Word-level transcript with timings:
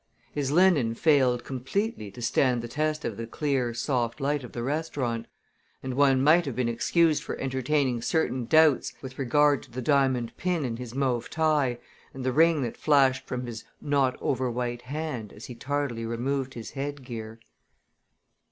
His 0.31 0.49
linen 0.51 0.95
failed 0.95 1.43
completely 1.43 2.09
to 2.09 2.23
stand 2.23 2.63
the 2.63 2.67
test 2.67 3.05
of 3.05 3.17
the 3.17 3.27
clear, 3.27 3.71
soft 3.75 4.19
light 4.19 4.43
of 4.43 4.51
the 4.51 4.63
restaurant, 4.63 5.27
and 5.83 5.93
one 5.93 6.23
might 6.23 6.47
have 6.47 6.55
been 6.55 6.67
excused 6.67 7.21
for 7.21 7.37
entertaining 7.37 8.01
certain 8.01 8.45
doubts 8.45 8.93
with 9.03 9.19
regard 9.19 9.61
to 9.61 9.69
the 9.69 9.79
diamond 9.79 10.35
pin 10.37 10.65
in 10.65 10.77
his 10.77 10.95
mauve 10.95 11.29
tie 11.29 11.77
and 12.15 12.23
the 12.23 12.33
ring 12.33 12.63
that 12.63 12.77
flashed 12.77 13.27
from 13.27 13.45
his 13.45 13.63
not 13.79 14.19
overwhite 14.19 14.81
hand 14.81 15.31
as 15.33 15.45
he 15.45 15.53
tardily 15.53 16.03
removed 16.03 16.55
his 16.55 16.71
headgear. 16.71 17.39